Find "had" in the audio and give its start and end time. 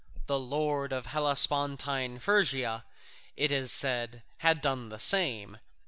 4.39-4.59